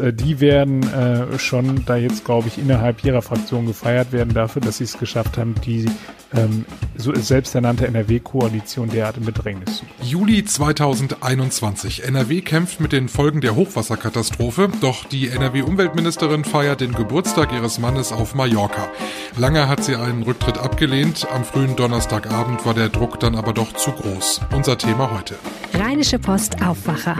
Äh, 0.00 0.12
die 0.12 0.40
werden 0.40 0.82
äh, 0.92 1.38
schon 1.38 1.84
da 1.84 1.96
jetzt, 1.96 2.24
glaube 2.24 2.48
ich, 2.48 2.58
innerhalb 2.58 3.04
ihrer 3.04 3.22
Fraktion 3.22 3.66
gefeiert 3.66 4.12
werden 4.12 4.34
dafür, 4.34 4.62
dass 4.62 4.78
sie 4.78 4.84
es 4.84 4.98
geschafft 4.98 5.38
haben, 5.38 5.54
die 5.64 5.86
ähm, 6.34 6.64
so 6.96 7.14
selbsternannte 7.14 7.86
NRW-Koalition 7.86 8.88
derart 8.90 9.16
in 9.16 9.24
Bedrängnis 9.24 9.78
zu 9.78 9.84
bringen. 9.84 10.08
Juli 10.08 10.44
2021. 10.44 12.04
NRW 12.04 12.40
kämpft 12.40 12.80
mit 12.80 12.92
den 12.92 13.08
Folgen 13.08 13.40
der 13.40 13.56
Hochwasserkatastrophe, 13.56 14.68
doch 14.80 15.04
die 15.04 15.28
NRW-Umweltministerin 15.28 16.44
feiert 16.44 16.80
den 16.80 16.92
Geburtstag 16.92 17.52
ihres 17.52 17.78
Mannes 17.78 18.12
auf 18.12 18.34
Mallorca. 18.34 18.88
Lange 19.36 19.68
hat 19.68 19.84
sie 19.84 19.96
einen 19.96 20.22
Rücktritt 20.22 20.58
abgelehnt, 20.58 21.26
am 21.32 21.44
frühen 21.44 21.76
Donnerstagabend 21.76 22.64
war 22.64 22.74
der 22.74 22.88
Druck 22.88 23.20
dann 23.20 23.34
aber 23.34 23.52
doch 23.52 23.72
zu 23.74 23.92
groß. 23.92 24.40
Unser 24.54 24.78
Thema 24.78 25.10
heute. 25.10 25.34
Rheinische 25.74 26.18
Post 26.18 26.62
Aufwacher. 26.62 27.16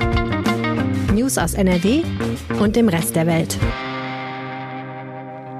News 1.30 1.38
aus 1.38 1.54
NRW 1.54 2.02
und 2.58 2.74
dem 2.74 2.88
Rest 2.88 3.14
der 3.14 3.24
Welt. 3.26 3.56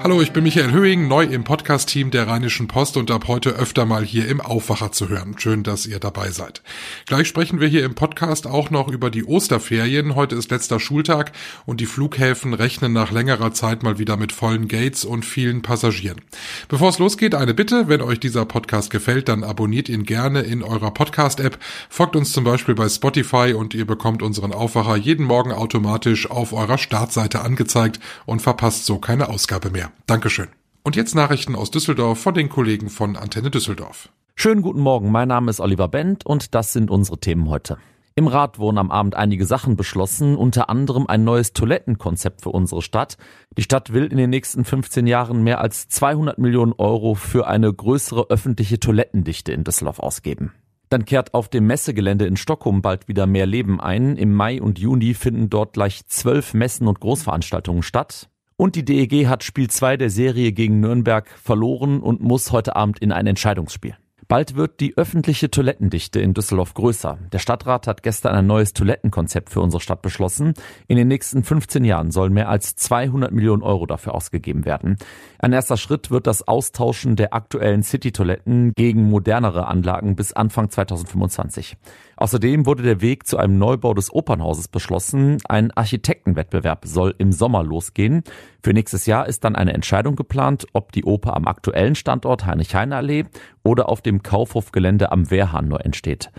Hallo, 0.03 0.23
ich 0.23 0.33
bin 0.33 0.45
Michael 0.45 0.73
Höhing, 0.73 1.09
neu 1.09 1.25
im 1.25 1.45
Podcast-Team 1.45 2.11
der 2.11 2.27
Rheinischen 2.27 2.69
Post 2.69 2.97
und 2.97 3.11
ab 3.11 3.29
heute 3.29 3.51
öfter 3.51 3.85
mal 3.85 4.03
hier 4.03 4.29
im 4.29 4.41
Aufwacher 4.41 4.93
zu 4.93 5.11
hören. 5.11 5.35
Schön, 5.39 5.63
dass 5.63 5.85
ihr 5.85 5.99
dabei 5.99 6.31
seid. 6.31 6.63
Gleich 7.05 7.29
sprechen 7.29 7.61
wir 7.61 7.69
hier 7.69 7.85
im 7.85 7.95
Podcast 7.95 8.47
auch 8.47 8.71
noch 8.71 8.89
über 8.89 9.11
die 9.11 9.27
Osterferien. 9.27 10.15
Heute 10.15 10.37
ist 10.37 10.51
letzter 10.51 10.81
Schultag 10.81 11.33
und 11.67 11.83
die 11.83 11.87
Flughäfen 11.87 12.55
rechnen 12.55 12.95
nach 12.95 13.11
längerer 13.11 13.53
Zeit 13.53 13.83
mal 13.83 13.99
wieder 13.99 14.17
mit 14.17 14.33
vollen 14.33 14.69
Gates 14.69 15.05
und 15.05 15.27
vielen 15.27 15.61
Passagieren. 15.61 16.23
Bevor 16.69 16.89
es 16.89 16.99
losgeht, 16.99 17.35
eine 17.35 17.53
Bitte. 17.53 17.89
Wenn 17.89 18.01
euch 18.01 18.21
dieser 18.21 18.47
Podcast 18.47 18.89
gefällt, 18.89 19.29
dann 19.29 19.45
abonniert 19.45 19.91
ihn 19.91 20.05
gerne 20.05 20.41
in 20.41 20.63
eurer 20.63 20.93
Podcast-App. 20.93 21.59
Folgt 21.91 22.17
uns 22.17 22.33
zum 22.33 22.45
Beispiel 22.45 22.75
bei 22.75 22.89
Spotify 22.89 23.53
und 23.53 23.75
ihr 23.75 23.87
bekommt 23.87 24.23
unseren 24.23 24.55
Aufwacher 24.55 24.97
jeden 24.97 25.27
Morgen 25.27 25.53
automatisch 25.53 26.31
auf 26.31 26.55
eurer 26.55 26.79
Startseite 26.79 27.43
angezeigt 27.43 28.01
und 28.25 28.41
verpasst 28.41 28.87
so 28.87 28.99
keine 28.99 29.29
Ausgabe 29.29 29.69
mehr. 29.69 29.90
Dankeschön. 30.07 30.49
Und 30.83 30.97
jetzt 30.97 31.15
Nachrichten 31.15 31.55
aus 31.55 31.71
Düsseldorf 31.71 32.19
von 32.21 32.35
den 32.35 32.49
Kollegen 32.49 32.89
von 32.89 33.17
Antenne 33.17 33.51
Düsseldorf. 33.51 34.09
Schönen 34.35 34.63
guten 34.63 34.81
Morgen, 34.81 35.11
mein 35.11 35.29
Name 35.29 35.51
ist 35.51 35.61
Oliver 35.61 35.89
Bent 35.89 36.25
und 36.25 36.55
das 36.55 36.73
sind 36.73 36.91
unsere 36.91 37.19
Themen 37.19 37.49
heute. 37.51 37.77
Im 38.17 38.27
Rat 38.27 38.59
wurden 38.59 38.79
am 38.79 38.91
Abend 38.91 39.15
einige 39.15 39.47
Sachen 39.47 39.77
beschlossen, 39.77 40.37
unter 40.37 40.69
anderem 40.69 41.07
ein 41.07 41.25
neues 41.25 41.53
Toilettenkonzept 41.53 42.43
für 42.43 42.51
unsere 42.51 42.83
Stadt. 42.83 43.17
Die 43.57 43.63
Stadt 43.63 43.93
will 43.93 44.07
in 44.07 44.17
den 44.17 44.31
nächsten 44.31 44.65
15 44.65 45.07
Jahren 45.07 45.43
mehr 45.43 45.61
als 45.61 45.89
200 45.89 46.39
Millionen 46.39 46.73
Euro 46.73 47.15
für 47.15 47.47
eine 47.47 47.73
größere 47.73 48.27
öffentliche 48.29 48.81
Toilettendichte 48.81 49.53
in 49.53 49.65
Düsseldorf 49.65 50.01
ausgeben. 50.01 50.53
Dann 50.91 51.05
kehrt 51.05 51.35
auf 51.35 51.49
dem 51.49 51.67
Messegelände 51.67 52.27
in 52.27 52.37
Stockholm 52.37 52.83
bald 52.83 53.07
wieder 53.07 53.27
mehr 53.27 53.47
Leben 53.47 53.81
ein. 53.81 54.17
Im 54.17 54.35
Mai 54.35 54.61
und 54.61 54.79
Juni 54.79 55.15
finden 55.15 55.49
dort 55.49 55.75
gleich 55.75 56.05
zwölf 56.09 56.53
Messen 56.53 56.89
und 56.89 56.99
Großveranstaltungen 56.99 57.85
statt. 57.85 58.29
Und 58.61 58.77
die 58.77 58.85
DEG 58.85 59.27
hat 59.27 59.43
Spiel 59.43 59.71
2 59.71 59.97
der 59.97 60.11
Serie 60.11 60.53
gegen 60.53 60.81
Nürnberg 60.81 61.27
verloren 61.43 62.03
und 62.03 62.21
muss 62.21 62.53
heute 62.53 62.77
Abend 62.77 62.99
in 62.99 63.11
ein 63.11 63.27
Entscheidungsspiel. 63.27 63.97
Bald 64.31 64.55
wird 64.55 64.79
die 64.79 64.97
öffentliche 64.97 65.51
Toilettendichte 65.51 66.21
in 66.21 66.35
Düsseldorf 66.35 66.75
größer. 66.75 67.19
Der 67.33 67.41
Stadtrat 67.41 67.89
hat 67.89 68.05
gestern 68.05 68.37
ein 68.37 68.47
neues 68.47 68.73
Toilettenkonzept 68.75 69.51
für 69.51 69.61
unsere 69.61 69.81
Stadt 69.81 70.03
beschlossen. 70.03 70.55
In 70.87 70.97
den 70.97 71.09
nächsten 71.09 71.43
15 71.43 71.85
Jahren 71.85 72.13
sollen 72.13 72.33
mehr 72.33 72.49
als 72.49 72.77
200 72.77 73.33
Millionen 73.33 73.65
Euro 73.65 73.87
dafür 73.87 74.15
ausgegeben 74.15 74.65
werden. 74.65 74.99
Ein 75.41 75.53
erster 75.53 75.77
Schritt 75.77 76.13
wird 76.13 76.29
das 76.29 76.47
Austauschen 76.47 77.17
der 77.17 77.35
aktuellen 77.35 77.83
City-Toiletten 77.83 78.73
gegen 78.77 79.11
modernere 79.11 79.67
Anlagen 79.67 80.15
bis 80.15 80.33
Anfang 80.33 80.71
2025. 80.71 81.77
Außerdem 82.17 82.67
wurde 82.67 82.85
der 82.85 83.01
Weg 83.01 83.27
zu 83.27 83.37
einem 83.37 83.59
Neubau 83.59 83.95
des 83.95 84.13
Opernhauses 84.13 84.69
beschlossen. 84.69 85.39
Ein 85.49 85.73
Architektenwettbewerb 85.73 86.85
soll 86.87 87.17
im 87.19 87.33
Sommer 87.33 87.65
losgehen. 87.65 88.23
Für 88.63 88.75
nächstes 88.75 89.07
Jahr 89.07 89.27
ist 89.27 89.45
dann 89.45 89.57
eine 89.57 89.73
Entscheidung 89.73 90.17
geplant, 90.17 90.67
ob 90.73 90.93
die 90.93 91.05
Oper 91.05 91.35
am 91.37 91.47
aktuellen 91.47 91.95
Standort 91.95 92.45
Heinrich-Heine-Allee 92.45 93.25
oder 93.63 93.89
auf 93.89 94.03
dem 94.03 94.23
Kaufhofgelände 94.23 95.13
am 95.13 95.31
Wehrhahn 95.31 95.69
neu 95.69 95.79
entsteht. 95.79 96.31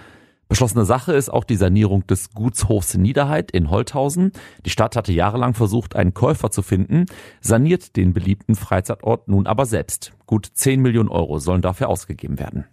Beschlossene 0.51 0.83
Sache 0.83 1.13
ist 1.13 1.29
auch 1.29 1.45
die 1.45 1.55
Sanierung 1.55 2.05
des 2.07 2.31
Gutshofs 2.31 2.97
Niederheit 2.97 3.51
in 3.51 3.69
Holthausen. 3.69 4.33
Die 4.65 4.69
Stadt 4.69 4.97
hatte 4.97 5.13
jahrelang 5.13 5.53
versucht, 5.53 5.95
einen 5.95 6.13
Käufer 6.13 6.51
zu 6.51 6.61
finden, 6.61 7.05
saniert 7.39 7.95
den 7.95 8.11
beliebten 8.11 8.55
Freizeitort 8.55 9.29
nun 9.29 9.47
aber 9.47 9.65
selbst. 9.65 10.11
Gut 10.25 10.45
10 10.53 10.81
Millionen 10.81 11.07
Euro 11.07 11.39
sollen 11.39 11.61
dafür 11.61 11.87
ausgegeben 11.87 12.37
werden. 12.37 12.65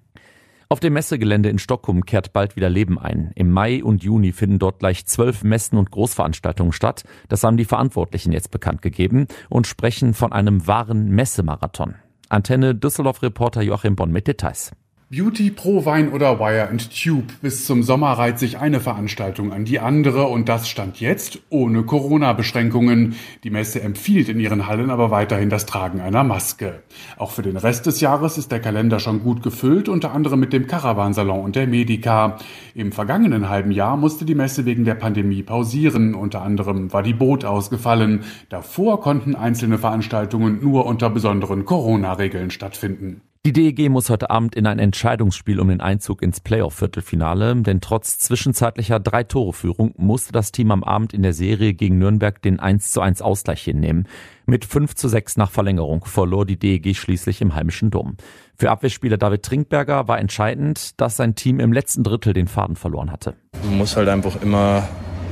Auf 0.71 0.81
dem 0.81 0.93
Messegelände 0.93 1.49
in 1.49 1.59
Stockholm 1.59 2.05
kehrt 2.05 2.34
bald 2.34 2.55
wieder 2.55 2.69
Leben 2.69 2.99
ein. 2.99 3.33
Im 3.34 3.51
Mai 3.51 3.83
und 3.83 4.03
Juni 4.03 4.33
finden 4.33 4.59
dort 4.59 4.81
gleich 4.81 5.06
zwölf 5.06 5.43
Messen 5.43 5.79
und 5.79 5.91
Großveranstaltungen 5.91 6.75
statt. 6.75 7.05
Das 7.31 7.43
haben 7.43 7.56
die 7.56 7.65
Verantwortlichen 7.65 8.33
jetzt 8.33 8.51
bekannt 8.51 8.83
gegeben 8.83 9.28
und 9.49 9.67
sprechen 9.67 10.12
von 10.12 10.31
einem 10.31 10.67
wahren 10.67 11.09
Messemarathon. 11.09 11.95
Antenne 12.28 12.75
Düsseldorf-Reporter 12.75 13.62
Joachim 13.62 13.97
Bonn 13.97 14.12
mit 14.12 14.27
Details. 14.27 14.73
Beauty 15.11 15.51
pro 15.51 15.87
Wein 15.87 16.13
oder 16.13 16.39
Wire 16.39 16.69
and 16.69 16.91
Tube. 16.91 17.33
Bis 17.41 17.65
zum 17.65 17.83
Sommer 17.83 18.09
reiht 18.13 18.39
sich 18.39 18.59
eine 18.59 18.79
Veranstaltung 18.79 19.55
an 19.55 19.65
die 19.65 19.81
andere 19.81 20.27
und 20.27 20.51
das 20.51 20.69
stand 20.69 21.01
jetzt 21.01 21.39
ohne 21.49 21.83
Corona-Beschränkungen. 21.83 23.15
Die 23.43 23.49
Messe 23.49 23.81
empfiehlt 23.81 24.29
in 24.29 24.39
ihren 24.39 24.67
Hallen 24.67 24.91
aber 24.91 25.11
weiterhin 25.11 25.49
das 25.49 25.65
Tragen 25.65 26.03
einer 26.03 26.25
Maske. 26.25 26.83
Auch 27.17 27.31
für 27.31 27.41
den 27.41 27.57
Rest 27.57 27.87
des 27.87 28.03
Jahres 28.03 28.37
ist 28.37 28.53
der 28.53 28.61
Kalender 28.61 29.01
schon 29.01 29.23
gut 29.23 29.43
gefüllt, 29.43 29.89
unter 29.89 30.13
anderem 30.13 30.41
mit 30.41 30.53
dem 30.53 30.67
Caravansalon 30.67 31.43
und 31.43 31.57
der 31.57 31.69
Medica. 31.69 32.37
Im 32.75 32.93
vergangenen 32.93 33.49
halben 33.49 33.71
Jahr 33.71 33.97
musste 33.97 34.27
die 34.27 34.35
Messe 34.35 34.67
wegen 34.67 34.85
der 34.85 34.95
Pandemie 34.95 35.43
pausieren. 35.43 36.15
Unter 36.15 36.43
anderem 36.43 36.93
war 36.93 37.03
die 37.03 37.15
Boot 37.15 37.47
ausgefallen. 37.47 38.25
Davor 38.51 39.01
konnten 39.01 39.37
einzelne 39.37 39.79
Veranstaltungen 39.79 40.61
nur 40.61 40.85
unter 40.85 41.09
besonderen 41.09 41.65
Corona-Regeln 41.65 42.51
stattfinden. 42.51 43.23
Die 43.47 43.53
DEG 43.53 43.88
muss 43.88 44.10
heute 44.10 44.31
Abend 44.31 44.56
in 44.56 44.66
ein 44.66 44.81
Entscheidungsspiel 44.81 45.60
um 45.60 45.69
den 45.69 45.81
Einzug 45.81 46.22
ins 46.22 46.41
Playoff-Viertelfinale, 46.41 47.54
denn 47.62 47.81
trotz 47.81 48.19
zwischenzeitlicher 48.19 48.99
Drei-Tore-Führung 48.99 49.94
musste 49.97 50.32
das 50.32 50.50
Team 50.50 50.72
am 50.72 50.82
Abend 50.82 51.15
in 51.15 51.22
der 51.22 51.32
Serie 51.32 51.72
gegen 51.72 51.98
Nürnberg 51.98 52.43
den 52.43 52.59
1 52.59 52.91
zu 52.91 53.00
1 53.00 53.22
Ausgleich 53.22 53.62
hinnehmen. 53.62 54.09
Mit 54.47 54.65
5 54.65 54.97
zu 54.97 55.09
6 55.09 55.37
nach 55.37 55.53
Verlängerung 55.53 56.04
verlor 56.04 56.47
die 56.47 56.59
DEG 56.59 56.97
schließlich 56.97 57.41
im 57.41 57.54
heimischen 57.54 57.91
Dom. 57.91 58.16
Für 58.56 58.71
Abwehrspieler 58.71 59.19
David 59.19 59.44
Trinkberger 59.44 60.09
war 60.09 60.19
entscheidend, 60.19 61.00
dass 61.00 61.16
sein 61.16 61.37
Team 61.37 61.60
im 61.60 61.72
letzten 61.72 62.03
Drittel 62.03 62.32
den 62.32 62.48
Faden 62.48 62.75
verloren 62.75 63.12
hatte. 63.12 63.34
Man 63.62 63.78
muss 63.78 63.97
halt 63.97 64.09
einfach 64.09 64.43
immer 64.43 64.88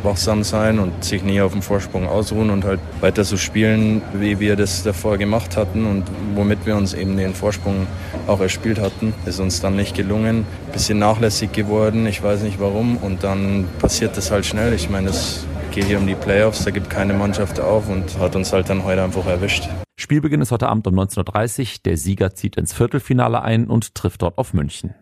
wachsam 0.06 0.42
sein 0.42 0.78
und 0.78 1.04
sich 1.04 1.22
nie 1.22 1.42
auf 1.42 1.52
dem 1.52 1.60
Vorsprung 1.60 2.08
ausruhen 2.08 2.48
und 2.48 2.64
halt 2.64 2.80
weiter 3.00 3.24
so 3.24 3.36
spielen, 3.36 4.00
wie 4.14 4.40
wir 4.40 4.56
das 4.56 4.82
davor 4.82 5.18
gemacht 5.18 5.58
hatten 5.58 5.84
und 5.84 6.04
womit 6.34 6.64
wir 6.64 6.76
uns 6.76 6.94
eben 6.94 7.18
den 7.18 7.34
Vorsprung 7.34 7.86
auch 8.26 8.40
erspielt 8.40 8.80
hatten. 8.80 9.12
Ist 9.26 9.40
uns 9.40 9.60
dann 9.60 9.76
nicht 9.76 9.94
gelungen, 9.94 10.46
bisschen 10.72 10.98
nachlässig 10.98 11.52
geworden, 11.52 12.06
ich 12.06 12.22
weiß 12.22 12.40
nicht 12.40 12.58
warum 12.58 12.96
und 12.96 13.22
dann 13.22 13.66
passiert 13.78 14.16
das 14.16 14.30
halt 14.30 14.46
schnell. 14.46 14.72
Ich 14.72 14.88
meine, 14.88 15.10
es 15.10 15.44
geht 15.72 15.84
hier 15.84 15.98
um 15.98 16.06
die 16.06 16.14
Playoffs, 16.14 16.64
da 16.64 16.70
gibt 16.70 16.88
keine 16.88 17.12
Mannschaft 17.12 17.60
auf 17.60 17.90
und 17.90 18.18
hat 18.18 18.34
uns 18.34 18.52
halt 18.52 18.70
dann 18.70 18.84
heute 18.84 19.02
einfach 19.02 19.26
erwischt. 19.26 19.68
Spielbeginn 19.98 20.40
ist 20.40 20.52
heute 20.52 20.68
Abend 20.68 20.86
um 20.86 20.94
19.30 20.98 21.60
Uhr. 21.60 21.66
Der 21.84 21.96
Sieger 21.96 22.34
zieht 22.34 22.56
ins 22.56 22.72
Viertelfinale 22.72 23.42
ein 23.42 23.66
und 23.66 23.94
trifft 23.94 24.22
dort 24.22 24.38
auf 24.38 24.54
München. 24.54 24.94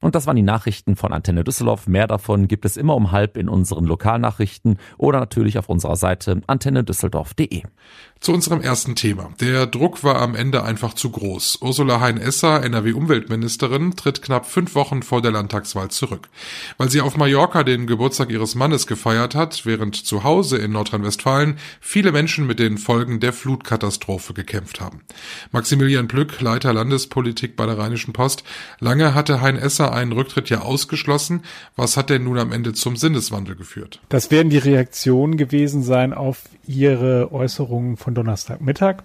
Und 0.00 0.14
das 0.14 0.26
waren 0.26 0.36
die 0.36 0.42
Nachrichten 0.42 0.96
von 0.96 1.12
Antenne 1.12 1.44
Düsseldorf. 1.44 1.86
Mehr 1.86 2.06
davon 2.06 2.48
gibt 2.48 2.64
es 2.64 2.78
immer 2.78 2.96
um 2.96 3.12
halb 3.12 3.36
in 3.36 3.48
unseren 3.48 3.84
Lokalnachrichten 3.84 4.78
oder 4.96 5.20
natürlich 5.20 5.58
auf 5.58 5.68
unserer 5.68 5.96
Seite 5.96 6.40
antennedüsseldorf.de. 6.46 7.62
Zu 8.20 8.32
unserem 8.32 8.60
ersten 8.60 8.96
Thema. 8.96 9.30
Der 9.40 9.66
Druck 9.66 10.04
war 10.04 10.20
am 10.20 10.34
Ende 10.34 10.62
einfach 10.62 10.92
zu 10.92 11.10
groß. 11.10 11.58
Ursula 11.62 12.00
Hein-Esser, 12.00 12.62
NRW-Umweltministerin, 12.62 13.96
tritt 13.96 14.20
knapp 14.20 14.44
fünf 14.44 14.74
Wochen 14.74 15.02
vor 15.02 15.22
der 15.22 15.32
Landtagswahl 15.32 15.90
zurück. 15.90 16.28
Weil 16.76 16.90
sie 16.90 17.00
auf 17.00 17.16
Mallorca 17.16 17.62
den 17.62 17.86
Geburtstag 17.86 18.30
ihres 18.30 18.54
Mannes 18.54 18.86
gefeiert 18.86 19.34
hat, 19.34 19.64
während 19.64 19.96
zu 19.96 20.22
Hause 20.22 20.58
in 20.58 20.72
Nordrhein-Westfalen 20.72 21.56
viele 21.80 22.12
Menschen 22.12 22.46
mit 22.46 22.58
den 22.58 22.76
Folgen 22.76 23.20
der 23.20 23.32
Flutkatastrophe 23.32 24.34
gekämpft 24.34 24.80
haben. 24.80 25.00
Maximilian 25.50 26.08
Plück, 26.08 26.42
Leiter 26.42 26.74
Landespolitik 26.74 27.56
bei 27.56 27.64
der 27.64 27.78
Rheinischen 27.78 28.12
Post. 28.12 28.44
Lange 28.80 29.14
hatte 29.14 29.40
Hein-Esser 29.40 29.89
einen 29.92 30.12
Rücktritt 30.12 30.50
ja 30.50 30.60
ausgeschlossen. 30.60 31.42
Was 31.76 31.96
hat 31.96 32.10
denn 32.10 32.24
nun 32.24 32.38
am 32.38 32.52
Ende 32.52 32.72
zum 32.72 32.96
Sinneswandel 32.96 33.56
geführt? 33.56 34.00
Das 34.08 34.30
werden 34.30 34.50
die 34.50 34.58
Reaktionen 34.58 35.36
gewesen 35.36 35.82
sein 35.82 36.12
auf 36.12 36.42
ihre 36.66 37.32
Äußerungen 37.32 37.96
von 37.96 38.14
Donnerstagmittag. 38.14 39.02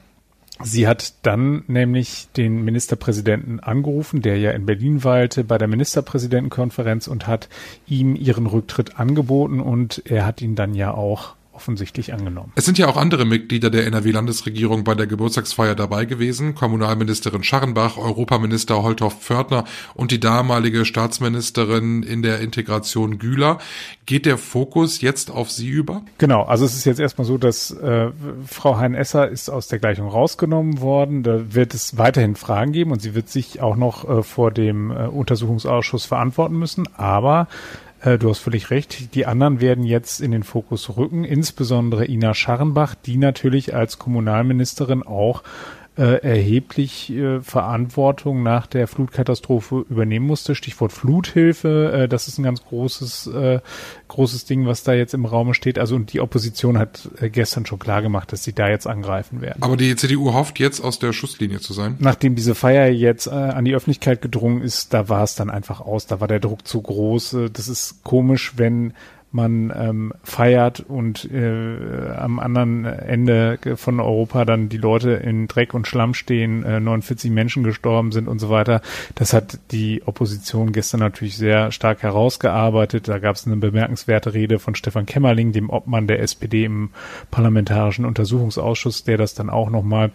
Sie 0.64 0.88
hat 0.88 1.14
dann 1.24 1.64
nämlich 1.68 2.30
den 2.38 2.64
Ministerpräsidenten 2.64 3.60
angerufen, 3.60 4.22
der 4.22 4.38
ja 4.38 4.52
in 4.52 4.66
Berlin 4.66 5.04
weilte, 5.04 5.44
bei 5.44 5.58
der 5.58 5.68
Ministerpräsidentenkonferenz 5.68 7.08
und 7.08 7.28
hat 7.28 7.50
ihm 7.88 8.16
ihren 8.16 8.46
Rücktritt 8.46 8.98
angeboten 8.98 9.60
und 9.60 10.02
er 10.06 10.26
hat 10.26 10.42
ihn 10.42 10.56
dann 10.56 10.74
ja 10.74 10.94
auch 10.94 11.36
offensichtlich 11.56 12.14
angenommen. 12.14 12.52
Es 12.56 12.66
sind 12.66 12.78
ja 12.78 12.88
auch 12.88 12.98
andere 12.98 13.26
Mitglieder 13.26 13.70
der 13.70 13.88
NRW-Landesregierung 13.88 14.84
bei 14.84 14.96
der 14.96 15.08
Geburtstagsfeier 15.08 15.76
dabei 15.76 16.06
gewesen. 16.06 16.56
Kommunalministerin 16.56 17.44
Scharrenbach, 17.44 17.98
Europaminister 17.98 18.84
Holthoff 18.84 19.22
Pförtner 19.22 19.64
und 19.94 20.12
die 20.12 20.20
damalige 20.20 20.86
Staatsministerin 20.86 22.04
in 22.04 22.22
der 22.22 22.40
Integration 22.40 23.18
Güler. 23.20 23.60
Geht 24.06 24.26
der 24.26 24.38
Fokus 24.38 25.02
jetzt 25.02 25.32
auf 25.32 25.50
sie 25.50 25.68
über? 25.68 26.04
Genau, 26.18 26.44
also 26.44 26.66
es 26.66 26.76
ist 26.76 26.86
jetzt 26.86 27.00
erstmal 27.00 27.26
so, 27.26 27.38
dass 27.38 27.72
äh, 27.72 28.12
Frau 28.46 28.78
Hein-Esser 28.78 29.30
ist 29.30 29.50
aus 29.50 29.68
der 29.68 29.80
Gleichung 29.80 30.08
rausgenommen 30.08 30.80
worden. 30.82 31.24
Da 31.24 31.54
wird 31.54 31.74
es 31.74 31.98
weiterhin 31.98 32.36
Fragen 32.36 32.72
geben 32.72 32.92
und 32.92 33.02
sie 33.02 33.16
wird 33.16 33.30
sich 33.30 33.62
auch 33.62 33.76
noch 33.76 34.08
äh, 34.08 34.24
vor 34.24 34.52
dem 34.52 34.92
äh, 34.92 35.08
Untersuchungsausschuss 35.08 36.06
verantworten 36.06 36.58
müssen. 36.58 36.88
Aber 36.98 37.48
äh, 38.06 38.18
du 38.18 38.30
hast 38.30 38.40
völlig 38.40 38.70
recht. 38.70 39.16
Die 39.16 39.26
anderen 39.26 39.60
werden 39.60 39.84
jetzt 39.84 40.22
in 40.22 40.32
den 40.32 40.44
Fokus 40.44 40.96
rücken, 40.96 41.24
insbesondere 41.24 42.06
Ina 42.06 42.34
Scharrenbach, 42.34 42.96
die 42.96 43.18
natürlich 43.18 43.74
als 43.74 44.00
Kommunalministerin 44.00 45.04
auch 45.04 45.44
äh, 45.98 46.22
erheblich 46.22 47.12
äh, 47.12 47.42
Verantwortung 47.42 48.44
nach 48.44 48.68
der 48.68 48.88
Flutkatastrophe 48.88 49.86
übernehmen 49.90 50.26
musste. 50.26 50.56
Stichwort 50.56 50.92
Fluthilfe, 50.92 51.92
äh, 51.94 52.08
das 52.08 52.28
ist 52.28 52.38
ein 52.38 52.44
ganz 52.44 52.64
großes, 52.64 53.28
äh, 53.28 53.60
großes 54.08 54.46
Ding, 54.46 54.66
was 54.66 54.84
da 54.84 54.94
jetzt 54.94 55.14
im 55.14 55.26
Raum 55.26 55.54
steht. 55.54 55.80
Also 55.80 55.96
und 55.96 56.12
die 56.14 56.20
Opposition 56.20 56.78
hat 56.78 57.10
äh, 57.20 57.30
gestern 57.30 57.66
schon 57.66 57.80
klar 57.80 58.02
gemacht, 58.02 58.34
dass 58.34 58.44
sie 58.44 58.54
da 58.54 58.68
jetzt 58.68 58.88
angreifen 58.88 59.42
werden. 59.42 59.62
Aber 59.62 59.78
die 59.78 59.96
CDU 59.96 60.34
hofft 60.34 60.60
jetzt 60.60 60.82
aus 60.82 61.00
der 61.00 61.14
Schusslinie 61.14 61.60
zu 61.60 61.74
sein. 61.74 61.96
Nachdem 62.00 62.36
diese 62.36 62.56
Feier 62.56 62.88
jetzt 62.88 63.28
äh, 63.28 63.32
an 63.32 63.66
die 63.66 63.74
Öffentlichkeit 63.74 64.22
gedrungen 64.22 64.62
ist, 64.62 64.94
da 64.94 65.10
war 65.10 65.24
es 65.24 65.36
dann 65.36 65.50
einfach 65.50 65.80
aus, 65.80 66.08
da 66.08 66.20
war 66.20 66.28
der 66.28 66.40
Druck 66.40 66.68
zu 66.68 66.82
groß. 66.82 67.34
Äh, 67.34 67.50
das 67.50 67.68
ist 67.68 68.04
komisch, 68.04 68.54
wenn 68.58 68.94
man 69.36 69.72
ähm, 69.76 70.14
feiert 70.24 70.80
und 70.80 71.30
äh, 71.30 72.10
am 72.18 72.40
anderen 72.40 72.86
Ende 72.86 73.60
von 73.76 74.00
Europa 74.00 74.46
dann 74.46 74.70
die 74.70 74.78
Leute 74.78 75.12
in 75.12 75.48
Dreck 75.48 75.74
und 75.74 75.88
Schlamm 75.88 76.14
stehen, 76.14 76.64
äh, 76.64 76.80
49 76.80 77.32
Menschen 77.32 77.64
gestorben 77.64 78.14
sind 78.14 78.30
und 78.30 78.40
so 78.40 78.50
weiter. 78.50 78.82
Das 79.14 79.34
hat 79.34 79.60
die 79.72 80.04
Opposition 80.06 80.72
gestern 80.72 81.02
natürlich 81.02 81.36
sehr 81.36 81.72
stark 81.72 82.02
herausgearbeitet. 82.02 83.10
Da 83.10 83.20
gab 83.20 83.36
es 83.36 83.46
eine 83.46 83.58
bemerkenswerte 83.58 84.34
Rede 84.34 84.58
von 84.58 84.74
Stefan 84.74 85.06
Kämmerling, 85.06 85.52
dem 85.52 85.70
Obmann 85.70 86.08
der 86.08 86.22
SPD 86.22 86.64
im 86.64 86.92
Parlamentarischen 87.30 88.06
Untersuchungsausschuss, 88.06 89.04
der 89.04 89.18
das 89.18 89.34
dann 89.34 89.50
auch 89.50 89.70
nochmal 89.70 90.12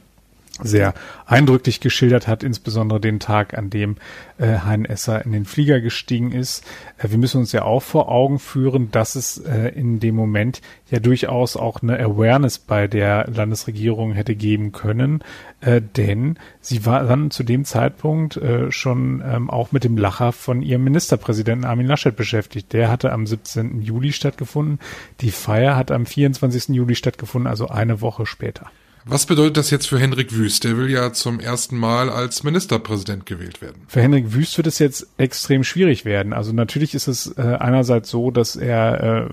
sehr 0.63 0.95
eindrücklich 1.27 1.81
geschildert 1.81 2.27
hat, 2.27 2.43
insbesondere 2.43 3.01
den 3.01 3.21
Tag, 3.21 3.57
an 3.57 3.71
dem 3.71 3.97
äh, 4.39 4.59
Hein 4.59 4.85
Esser 4.85 5.25
in 5.25 5.33
den 5.33 5.45
Flieger 5.45 5.81
gestiegen 5.81 6.33
ist. 6.33 6.65
Äh, 6.99 7.11
wir 7.11 7.19
müssen 7.19 7.39
uns 7.39 7.53
ja 7.53 7.63
auch 7.63 7.83
vor 7.83 8.09
Augen 8.09 8.39
führen, 8.39 8.91
dass 8.91 9.15
es 9.15 9.39
äh, 9.39 9.69
in 9.69 10.01
dem 10.01 10.15
Moment 10.15 10.61
ja 10.91 10.99
durchaus 10.99 11.57
auch 11.57 11.83
eine 11.83 11.99
Awareness 11.99 12.59
bei 12.59 12.87
der 12.87 13.29
Landesregierung 13.29 14.13
hätte 14.13 14.35
geben 14.35 14.73
können, 14.73 15.23
äh, 15.61 15.81
denn 15.81 16.39
sie 16.61 16.87
war 16.87 17.05
dann 17.05 17.31
zu 17.31 17.45
dem 17.45 17.65
Zeitpunkt 17.65 18.37
äh, 18.37 18.73
schon 18.73 19.23
ähm, 19.25 19.51
auch 19.51 19.73
mit 19.73 19.85
dem 19.85 19.97
Lacher 19.97 20.33
von 20.33 20.63
ihrem 20.63 20.85
Ministerpräsidenten 20.85 21.65
Armin 21.65 21.87
Laschet 21.87 22.17
beschäftigt. 22.17 22.73
Der 22.73 22.91
hatte 22.91 23.13
am 23.13 23.27
17. 23.27 23.83
Juli 23.83 24.13
stattgefunden. 24.13 24.79
Die 25.21 25.31
Feier 25.31 25.77
hat 25.77 25.91
am 25.91 26.07
24. 26.07 26.71
Juli 26.71 26.95
stattgefunden, 26.95 27.49
also 27.49 27.69
eine 27.69 28.01
Woche 28.01 28.27
später. 28.27 28.71
Was 29.07 29.25
bedeutet 29.25 29.57
das 29.57 29.71
jetzt 29.71 29.87
für 29.87 29.99
Henrik 29.99 30.35
Wüst? 30.37 30.65
Der 30.65 30.77
will 30.77 30.91
ja 30.91 31.13
zum 31.13 31.41
ersten 31.41 31.77
Mal 31.77 32.11
als 32.11 32.43
Ministerpräsident 32.43 33.25
gewählt 33.25 33.63
werden. 33.63 33.83
Für 33.89 34.03
Henrik 34.03 34.35
Wüst 34.35 34.57
wird 34.59 34.67
es 34.67 34.79
jetzt 34.79 35.07
extrem 35.17 35.65
schwierig 35.65 36.05
werden. 36.05 36.33
Also 36.33 36.53
natürlich 36.53 36.95
ist 36.95 37.09
es 37.09 37.39
äh, 37.39 37.57
einerseits 37.59 38.11
so, 38.11 38.31
dass 38.31 38.57
er 38.57 39.31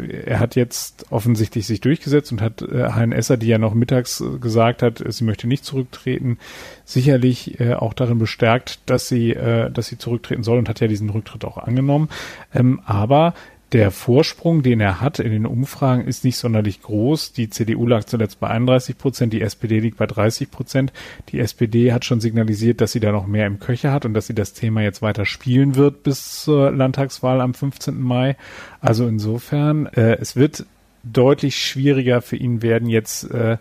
äh, 0.00 0.22
er 0.24 0.40
hat 0.40 0.56
jetzt 0.56 1.06
offensichtlich 1.10 1.66
sich 1.66 1.80
durchgesetzt 1.80 2.32
und 2.32 2.40
hat 2.40 2.62
äh, 2.62 2.90
Hein 2.94 3.12
Esser, 3.12 3.36
die 3.36 3.48
ja 3.48 3.58
noch 3.58 3.74
mittags 3.74 4.20
äh, 4.20 4.38
gesagt 4.38 4.82
hat, 4.82 5.02
sie 5.06 5.24
möchte 5.24 5.46
nicht 5.46 5.64
zurücktreten, 5.64 6.38
sicherlich 6.84 7.60
äh, 7.60 7.74
auch 7.74 7.92
darin 7.92 8.18
bestärkt, 8.18 8.80
dass 8.86 9.08
sie 9.08 9.32
äh, 9.32 9.70
dass 9.70 9.88
sie 9.88 9.98
zurücktreten 9.98 10.42
soll 10.42 10.58
und 10.58 10.68
hat 10.68 10.80
ja 10.80 10.88
diesen 10.88 11.10
Rücktritt 11.10 11.44
auch 11.44 11.58
angenommen. 11.58 12.08
Ähm, 12.54 12.80
aber 12.86 13.34
der 13.72 13.90
Vorsprung, 13.90 14.62
den 14.62 14.80
er 14.80 15.00
hat 15.00 15.20
in 15.20 15.30
den 15.30 15.46
Umfragen, 15.46 16.06
ist 16.06 16.24
nicht 16.24 16.36
sonderlich 16.36 16.82
groß. 16.82 17.32
Die 17.32 17.50
CDU 17.50 17.86
lag 17.86 18.04
zuletzt 18.04 18.40
bei 18.40 18.48
31 18.48 18.98
Prozent, 18.98 19.32
die 19.32 19.42
SPD 19.42 19.78
liegt 19.78 19.96
bei 19.96 20.06
30 20.06 20.50
Prozent. 20.50 20.92
Die 21.28 21.38
SPD 21.38 21.92
hat 21.92 22.04
schon 22.04 22.20
signalisiert, 22.20 22.80
dass 22.80 22.92
sie 22.92 23.00
da 23.00 23.12
noch 23.12 23.26
mehr 23.26 23.46
im 23.46 23.60
Köcher 23.60 23.92
hat 23.92 24.04
und 24.04 24.14
dass 24.14 24.26
sie 24.26 24.34
das 24.34 24.54
Thema 24.54 24.82
jetzt 24.82 25.02
weiter 25.02 25.24
spielen 25.24 25.76
wird 25.76 26.02
bis 26.02 26.42
zur 26.42 26.72
Landtagswahl 26.72 27.40
am 27.40 27.54
15. 27.54 28.00
Mai. 28.00 28.36
Also 28.80 29.06
insofern, 29.06 29.86
äh, 29.86 30.16
es 30.20 30.34
wird 30.34 30.66
deutlich 31.04 31.56
schwieriger 31.56 32.22
für 32.22 32.36
ihn 32.36 32.62
werden, 32.62 32.88
jetzt 32.88 33.30
äh, 33.30 33.56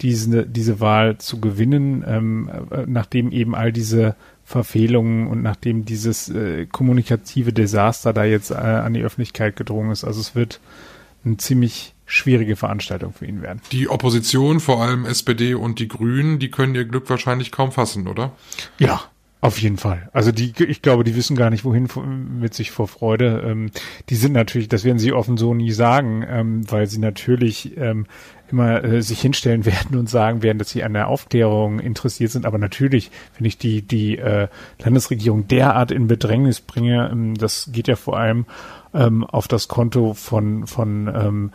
diese, 0.00 0.44
diese 0.44 0.80
Wahl 0.80 1.18
zu 1.18 1.40
gewinnen, 1.40 2.04
ähm, 2.06 2.50
äh, 2.70 2.84
nachdem 2.86 3.30
eben 3.30 3.54
all 3.54 3.72
diese 3.72 4.16
Verfehlungen 4.44 5.26
und 5.26 5.42
nachdem 5.42 5.84
dieses 5.84 6.28
äh, 6.28 6.66
kommunikative 6.66 7.52
Desaster 7.52 8.12
da 8.12 8.24
jetzt 8.24 8.50
äh, 8.50 8.54
an 8.54 8.94
die 8.94 9.02
Öffentlichkeit 9.02 9.56
gedrungen 9.56 9.90
ist. 9.90 10.04
Also 10.04 10.20
es 10.20 10.34
wird 10.34 10.60
eine 11.24 11.36
ziemlich 11.36 11.94
schwierige 12.06 12.56
Veranstaltung 12.56 13.12
für 13.12 13.26
ihn 13.26 13.40
werden. 13.40 13.62
Die 13.70 13.88
Opposition, 13.88 14.60
vor 14.60 14.82
allem 14.82 15.06
SPD 15.06 15.54
und 15.54 15.78
die 15.78 15.88
Grünen, 15.88 16.38
die 16.38 16.50
können 16.50 16.74
ihr 16.74 16.84
Glück 16.84 17.08
wahrscheinlich 17.08 17.52
kaum 17.52 17.72
fassen, 17.72 18.06
oder? 18.06 18.32
Ja, 18.78 19.02
auf 19.40 19.58
jeden 19.58 19.76
Fall. 19.76 20.08
Also 20.12 20.30
die, 20.30 20.52
ich 20.68 20.82
glaube, 20.82 21.02
die 21.02 21.16
wissen 21.16 21.36
gar 21.36 21.50
nicht, 21.50 21.64
wohin 21.64 21.88
mit 22.38 22.54
sich 22.54 22.70
vor 22.70 22.86
Freude. 22.86 23.42
Ähm, 23.44 23.70
die 24.08 24.14
sind 24.14 24.32
natürlich, 24.32 24.68
das 24.68 24.84
werden 24.84 25.00
sie 25.00 25.12
offen 25.12 25.36
so 25.36 25.52
nie 25.52 25.72
sagen, 25.72 26.24
ähm, 26.28 26.70
weil 26.70 26.86
sie 26.86 27.00
natürlich 27.00 27.76
ähm, 27.76 28.06
immer 28.52 28.84
äh, 28.84 29.02
sich 29.02 29.20
hinstellen 29.20 29.64
werden 29.66 29.98
und 29.98 30.08
sagen 30.08 30.42
werden, 30.42 30.58
dass 30.58 30.70
sie 30.70 30.84
an 30.84 30.92
der 30.92 31.08
Aufklärung 31.08 31.80
interessiert 31.80 32.30
sind. 32.30 32.46
Aber 32.46 32.58
natürlich, 32.58 33.10
wenn 33.36 33.46
ich 33.46 33.58
die, 33.58 33.82
die 33.82 34.18
äh, 34.18 34.48
Landesregierung 34.82 35.48
derart 35.48 35.90
in 35.90 36.06
Bedrängnis 36.06 36.60
bringe, 36.60 37.10
ähm, 37.10 37.34
das 37.34 37.70
geht 37.72 37.88
ja 37.88 37.96
vor 37.96 38.18
allem 38.18 38.46
ähm, 38.94 39.24
auf 39.24 39.48
das 39.48 39.68
Konto 39.68 40.14
von, 40.14 40.66
von 40.66 41.08
ähm, 41.08 41.50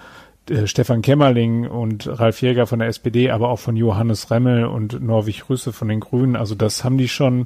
äh, 0.49 0.67
Stefan 0.67 1.01
Kämmerling 1.01 1.67
und 1.67 2.07
Ralf 2.07 2.41
Jäger 2.41 2.67
von 2.67 2.79
der 2.79 2.87
SPD, 2.87 3.31
aber 3.31 3.49
auch 3.49 3.59
von 3.59 3.75
Johannes 3.75 4.31
Remmel 4.31 4.65
und 4.65 5.01
Norwig 5.01 5.49
Rüsse 5.49 5.73
von 5.73 5.87
den 5.87 5.99
Grünen. 5.99 6.35
Also 6.35 6.55
das 6.55 6.83
haben 6.83 6.97
die 6.97 7.07
schon 7.07 7.45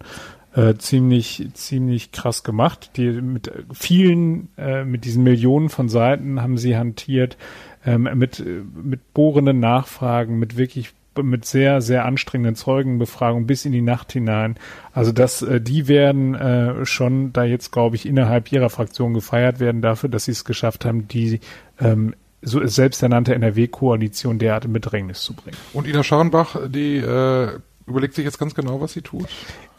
äh, 0.53 0.75
ziemlich 0.75 1.49
ziemlich 1.53 2.11
krass 2.11 2.43
gemacht. 2.43 2.91
Die 2.97 3.09
mit 3.09 3.51
vielen 3.73 4.49
äh, 4.57 4.83
mit 4.83 5.05
diesen 5.05 5.23
Millionen 5.23 5.69
von 5.69 5.89
Seiten 5.89 6.41
haben 6.41 6.57
sie 6.57 6.77
hantiert 6.77 7.37
ähm, 7.85 8.09
mit 8.15 8.43
mit 8.73 9.13
bohrenden 9.13 9.59
Nachfragen, 9.59 10.39
mit 10.39 10.57
wirklich 10.57 10.93
mit 11.21 11.45
sehr 11.45 11.81
sehr 11.81 12.05
anstrengenden 12.05 12.55
Zeugenbefragungen 12.55 13.45
bis 13.45 13.65
in 13.65 13.71
die 13.71 13.81
Nacht 13.81 14.11
hinein. 14.11 14.55
Also 14.93 15.11
das 15.11 15.41
äh, 15.41 15.59
die 15.59 15.87
werden 15.87 16.35
äh, 16.35 16.85
schon 16.85 17.33
da 17.33 17.43
jetzt 17.43 17.71
glaube 17.71 17.95
ich 17.95 18.05
innerhalb 18.05 18.51
ihrer 18.51 18.69
Fraktion 18.69 19.13
gefeiert 19.13 19.59
werden 19.59 19.81
dafür, 19.81 20.09
dass 20.09 20.25
sie 20.25 20.31
es 20.31 20.45
geschafft 20.45 20.85
haben, 20.85 21.07
die 21.07 21.39
ähm, 21.79 22.15
so 22.41 22.65
selbsternannte 22.65 23.35
NRW-Koalition 23.35 24.39
derart 24.39 24.65
in 24.65 24.73
Bedrängnis 24.73 25.21
zu 25.21 25.33
bringen. 25.33 25.57
Und 25.73 25.87
Ina 25.87 26.03
Scharnbach, 26.03 26.57
die 26.69 26.97
äh, 26.97 27.59
überlegt 27.91 28.15
sich 28.15 28.25
jetzt 28.25 28.39
ganz 28.39 28.55
genau, 28.55 28.81
was 28.81 28.93
sie 28.93 29.01
tut? 29.01 29.27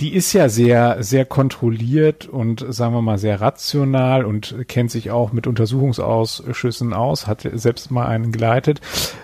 Die 0.00 0.14
ist 0.14 0.33
ja 0.33 0.49
sehr, 0.49 1.02
sehr 1.02 1.25
kontrolliert 1.25 2.26
und 2.26 2.64
sagen 2.69 2.95
wir 2.95 3.02
mal 3.02 3.19
sehr 3.19 3.40
rational 3.40 4.25
und 4.25 4.54
kennt 4.69 4.90
sich 4.90 5.11
auch 5.11 5.33
mit 5.33 5.47
Untersuchungsausschüssen 5.47 6.92
aus, 6.92 7.26
hat 7.26 7.49
selbst 7.52 7.90
mal 7.90 8.07
einen 8.07 8.33
geleitet. 8.33 8.81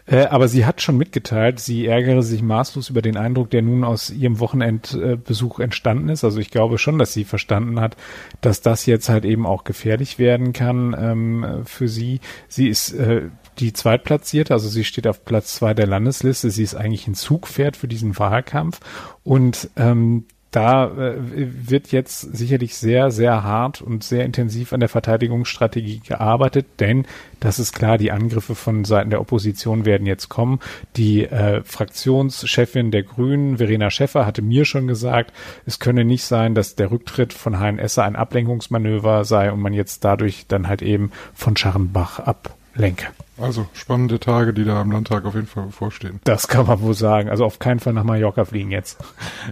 Äh, 0.07 0.27
aber 0.27 0.49
sie 0.49 0.67
hat 0.67 0.81
schon 0.81 0.97
mitgeteilt, 0.97 1.61
sie 1.61 1.87
ärgere 1.87 2.23
sich 2.23 2.43
maßlos 2.43 2.91
über 2.91 3.03
den 3.03 3.17
Eindruck, 3.17 3.51
der 3.51 3.63
nun 3.63 3.85
aus 3.85 4.11
ihrem 4.11 4.41
Wochenendbesuch 4.41 5.61
entstanden 5.61 6.09
ist. 6.09 6.25
Also 6.25 6.41
ich 6.41 6.51
glaube 6.51 6.79
schon, 6.79 6.99
dass 6.99 7.13
sie 7.13 7.25
verstanden 7.25 7.81
hat, 7.81 7.97
dass 8.41 8.61
das 8.61 8.87
jetzt 8.87 9.09
halt 9.09 9.25
eben 9.25 9.47
auch 9.47 9.65
gefährlich 9.65 10.19
werden 10.19 10.53
kann 10.53 10.97
ähm, 10.99 11.63
für 11.65 11.89
sie. 11.89 12.21
Sie 12.49 12.69
ist 12.69 12.93
äh, 12.93 13.23
die 13.59 13.73
Zweitplatzierte, 13.73 14.53
also 14.53 14.69
sie 14.69 14.85
steht 14.85 15.07
auf 15.07 15.25
Platz 15.25 15.55
zwei 15.55 15.75
der 15.75 15.87
Landesliste. 15.87 16.51
Sie 16.51 16.63
ist 16.63 16.75
eigentlich 16.75 17.07
ein 17.07 17.15
Zugpferd 17.15 17.77
für 17.77 17.89
diesen 17.89 18.19
Wahlkampf 18.19 18.81
und 19.25 19.71
ähm, 19.77 20.25
da 20.51 20.87
äh, 20.87 21.15
wird 21.37 21.93
jetzt 21.93 22.21
sicherlich 22.21 22.75
sehr, 22.77 23.11
sehr 23.11 23.43
hart 23.45 23.83
und 23.83 24.03
sehr 24.03 24.25
intensiv 24.25 24.73
an 24.73 24.81
der 24.81 24.89
Verteidigungsstrategie 24.89 26.01
gearbeitet, 26.01 26.67
denn 26.81 27.07
das 27.39 27.59
ist 27.59 27.75
klar, 27.75 27.99
die 27.99 28.11
Angriffe 28.11 28.55
von 28.55 28.85
Seiten 28.85 29.11
der 29.11 29.21
Opposition 29.21 29.85
werden 29.85 30.07
jetzt 30.07 30.31
kommen. 30.31 30.59
Die 30.97 31.25
äh, 31.25 31.63
Fraktionschefin 31.65 32.91
der 32.91 33.03
Grünen, 33.03 33.59
Verena 33.59 33.91
Schäffer, 33.91 34.25
hatte 34.25 34.41
mir 34.41 34.65
schon 34.65 34.87
gesagt, 34.87 35.35
es 35.67 35.81
könne 35.81 36.07
nicht 36.07 36.25
sein, 36.25 36.55
dass 36.55 36.77
der 36.77 36.91
Rücktritt 36.91 37.35
von 37.35 37.61
HNS 37.61 37.99
ein 37.99 38.17
Ablenkungsmanöver 38.17 39.25
sei 39.25 39.53
und 39.53 39.61
man 39.61 39.75
jetzt 39.75 40.03
dadurch 40.05 40.47
dann 40.49 40.67
halt 40.67 40.81
eben 40.81 41.11
von 41.35 41.57
Scharrenbach 41.59 42.21
ablenke. 42.79 43.09
Also 43.37 43.67
spannende 43.73 44.19
Tage, 44.19 44.53
die 44.53 44.65
da 44.65 44.81
am 44.81 44.91
Landtag 44.91 45.25
auf 45.25 45.35
jeden 45.35 45.47
Fall 45.47 45.67
bevorstehen. 45.67 46.21
Das 46.25 46.49
kann 46.49 46.67
man 46.67 46.81
wohl 46.81 46.95
sagen. 46.95 47.29
Also 47.29 47.45
auf 47.45 47.59
keinen 47.59 47.81
Fall 47.81 47.93
nach 47.93 48.05
Mallorca 48.05 48.45
fliegen 48.45 48.71
jetzt. 48.71 48.99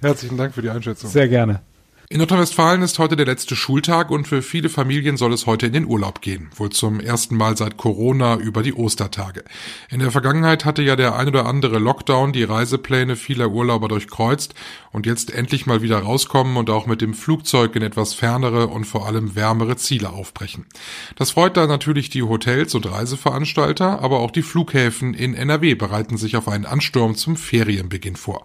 Herzlichen 0.01 0.37
Dank 0.37 0.55
für 0.55 0.63
die 0.63 0.71
Einschätzung. 0.71 1.11
Sehr 1.11 1.29
gerne. 1.29 1.61
In 2.09 2.19
Nordrhein-Westfalen 2.19 2.83
ist 2.83 3.01
heute 3.01 3.17
der 3.17 3.27
letzte 3.27 3.57
Schultag 3.57 4.13
und 4.13 4.29
für 4.29 4.41
viele 4.41 4.69
Familien 4.69 5.17
soll 5.17 5.33
es 5.33 5.47
heute 5.47 5.67
in 5.67 5.73
den 5.73 5.87
Urlaub 5.87 6.21
gehen. 6.21 6.51
Wohl 6.55 6.71
zum 6.71 7.01
ersten 7.01 7.37
Mal 7.37 7.57
seit 7.57 7.77
Corona 7.77 8.37
über 8.37 8.63
die 8.63 8.75
Ostertage. 8.75 9.43
In 9.91 9.99
der 9.99 10.13
Vergangenheit 10.13 10.65
hatte 10.65 10.83
ja 10.83 10.95
der 10.95 11.17
ein 11.17 11.27
oder 11.27 11.47
andere 11.47 11.81
Lockdown 11.81 12.33
die 12.33 12.45
Reisepläne 12.45 13.17
vieler 13.17 13.51
Urlauber 13.51 13.89
durchkreuzt 13.89 14.55
und 14.93 15.05
jetzt 15.05 15.35
endlich 15.35 15.67
mal 15.67 15.83
wieder 15.83 15.99
rauskommen 15.99 16.57
und 16.57 16.71
auch 16.71 16.87
mit 16.87 17.01
dem 17.01 17.13
Flugzeug 17.13 17.75
in 17.75 17.83
etwas 17.83 18.15
fernere 18.15 18.69
und 18.69 18.85
vor 18.85 19.05
allem 19.09 19.35
wärmere 19.35 19.75
Ziele 19.75 20.11
aufbrechen. 20.11 20.65
Das 21.17 21.33
freut 21.33 21.57
da 21.57 21.67
natürlich 21.67 22.09
die 22.09 22.23
Hotels 22.23 22.77
und 22.77 22.89
Reiseveranstalter, 22.89 24.01
aber 24.01 24.21
auch 24.21 24.31
die 24.31 24.43
Flughäfen 24.43 25.13
in 25.13 25.35
NRW 25.35 25.75
bereiten 25.75 26.19
sich 26.19 26.37
auf 26.37 26.47
einen 26.47 26.67
Ansturm 26.67 27.17
zum 27.17 27.37
Ferienbeginn 27.37 28.15
vor. 28.15 28.45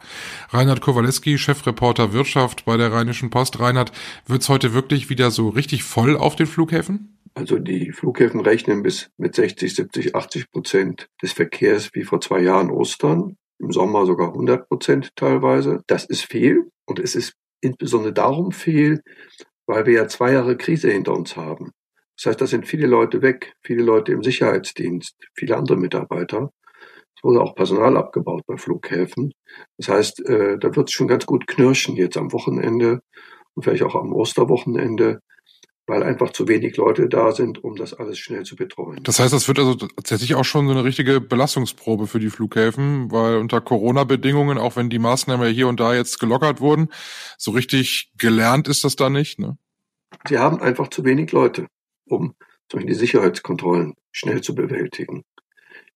Reinhard 0.49 0.81
Kowaleski, 0.81 1.37
Chefreporter 1.37 2.11
Wirtschaft 2.11 2.65
bei 2.65 2.75
der 2.75 2.91
Rheinischen 2.91 3.29
Post 3.29 3.50
hast, 3.51 3.59
Reinhard, 3.59 3.91
wird 4.27 4.41
es 4.41 4.49
heute 4.49 4.73
wirklich 4.73 5.09
wieder 5.09 5.31
so 5.31 5.49
richtig 5.49 5.83
voll 5.83 6.15
auf 6.17 6.35
den 6.35 6.47
Flughäfen? 6.47 7.17
Also 7.33 7.59
die 7.59 7.91
Flughäfen 7.91 8.41
rechnen 8.41 8.83
bis 8.83 9.09
mit 9.17 9.35
60, 9.35 9.73
70, 9.73 10.15
80 10.15 10.51
Prozent 10.51 11.07
des 11.21 11.31
Verkehrs 11.33 11.89
wie 11.93 12.03
vor 12.03 12.19
zwei 12.21 12.41
Jahren 12.41 12.69
Ostern. 12.69 13.37
Im 13.59 13.71
Sommer 13.71 14.05
sogar 14.05 14.29
100 14.29 14.67
Prozent 14.67 15.15
teilweise. 15.15 15.81
Das 15.87 16.05
ist 16.05 16.23
viel 16.23 16.71
und 16.85 16.99
es 16.99 17.15
ist 17.15 17.33
insbesondere 17.61 18.11
darum 18.11 18.51
viel, 18.51 19.01
weil 19.67 19.85
wir 19.85 19.93
ja 19.93 20.07
zwei 20.07 20.33
Jahre 20.33 20.57
Krise 20.57 20.89
hinter 20.89 21.13
uns 21.13 21.35
haben. 21.35 21.71
Das 22.17 22.25
heißt, 22.25 22.41
da 22.41 22.47
sind 22.47 22.67
viele 22.67 22.87
Leute 22.87 23.21
weg, 23.21 23.53
viele 23.63 23.83
Leute 23.83 24.11
im 24.11 24.23
Sicherheitsdienst, 24.23 25.15
viele 25.35 25.57
andere 25.57 25.77
Mitarbeiter. 25.77 26.51
Es 27.15 27.23
wurde 27.23 27.41
auch 27.41 27.55
Personal 27.55 27.97
abgebaut 27.97 28.41
bei 28.47 28.57
Flughäfen. 28.57 29.31
Das 29.77 29.89
heißt, 29.89 30.25
äh, 30.27 30.57
da 30.57 30.75
wird 30.75 30.89
es 30.89 30.93
schon 30.93 31.07
ganz 31.07 31.25
gut 31.27 31.47
knirschen 31.47 31.95
jetzt 31.95 32.17
am 32.17 32.33
Wochenende 32.33 33.01
und 33.55 33.63
vielleicht 33.63 33.83
auch 33.83 33.95
am 33.95 34.13
Osterwochenende, 34.13 35.21
weil 35.87 36.03
einfach 36.03 36.31
zu 36.31 36.47
wenig 36.47 36.77
Leute 36.77 37.09
da 37.09 37.31
sind, 37.31 37.63
um 37.63 37.75
das 37.75 37.93
alles 37.93 38.17
schnell 38.19 38.43
zu 38.43 38.55
betreuen. 38.55 39.03
Das 39.03 39.19
heißt, 39.19 39.33
das 39.33 39.47
wird 39.47 39.59
also 39.59 39.75
tatsächlich 39.75 40.35
auch 40.35 40.45
schon 40.45 40.67
so 40.67 40.71
eine 40.71 40.83
richtige 40.83 41.19
Belastungsprobe 41.19 42.07
für 42.07 42.19
die 42.19 42.29
Flughäfen, 42.29 43.11
weil 43.11 43.37
unter 43.37 43.61
Corona-Bedingungen, 43.61 44.57
auch 44.57 44.75
wenn 44.75 44.89
die 44.89 44.99
Maßnahmen 44.99 45.51
hier 45.53 45.67
und 45.67 45.79
da 45.79 45.93
jetzt 45.93 46.19
gelockert 46.19 46.61
wurden, 46.61 46.89
so 47.37 47.51
richtig 47.51 48.11
gelernt 48.17 48.67
ist 48.67 48.83
das 48.83 48.95
da 48.95 49.09
nicht, 49.09 49.39
ne? 49.39 49.57
Sie 50.27 50.37
haben 50.37 50.61
einfach 50.61 50.89
zu 50.89 51.03
wenig 51.05 51.31
Leute, 51.31 51.67
um 52.05 52.35
zum 52.69 52.79
Beispiel 52.79 52.93
die 52.93 52.99
Sicherheitskontrollen 52.99 53.95
schnell 54.11 54.41
zu 54.41 54.55
bewältigen. 54.55 55.23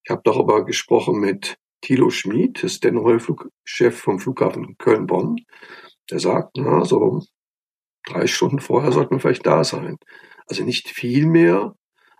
Ich 0.04 0.10
habe 0.10 0.22
darüber 0.24 0.64
gesprochen 0.64 1.20
mit 1.20 1.56
Thilo 1.80 2.10
Schmid, 2.10 2.62
das 2.62 2.72
ist 2.72 2.84
der 2.84 2.92
neue 2.92 3.20
Flugchef 3.20 3.98
vom 3.98 4.18
Flughafen 4.18 4.76
Köln-Bonn. 4.78 5.36
Der 6.10 6.18
sagt, 6.18 6.56
na, 6.56 6.84
so 6.84 7.22
drei 8.06 8.26
Stunden 8.26 8.60
vorher 8.60 8.92
sollte 8.92 9.10
man 9.10 9.20
vielleicht 9.20 9.46
da 9.46 9.64
sein. 9.64 9.98
Also 10.46 10.64
nicht 10.64 10.88
viel 10.88 11.26
mehr, 11.26 11.74